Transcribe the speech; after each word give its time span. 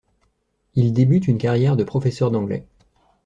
Il 0.73 0.93
débute 0.93 1.27
une 1.27 1.37
carrière 1.37 1.75
de 1.77 1.83
professeur 1.83 2.31
d'anglais. 2.31 2.65